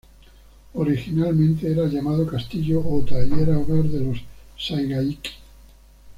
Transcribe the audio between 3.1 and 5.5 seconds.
y era hogar de los Saiga Ikki.